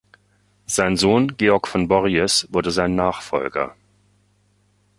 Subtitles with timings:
[0.65, 3.75] Sein Sohn Georg von Borries wurde sein Nachfolger.